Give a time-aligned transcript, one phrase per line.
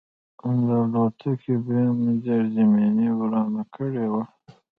[0.65, 4.23] د الوتکې بم زیرزمیني ورانه کړې وه